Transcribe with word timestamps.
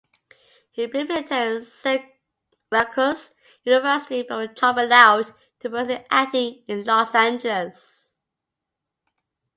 He 0.71 0.87
briefly 0.87 1.17
attended 1.17 1.63
Syracuse 1.67 3.35
University 3.63 4.23
before 4.23 4.47
dropping 4.47 4.91
out 4.91 5.31
to 5.59 5.69
pursue 5.69 5.99
acting 6.09 6.63
in 6.67 6.85
Los 6.85 7.13
Angeles. 7.13 8.15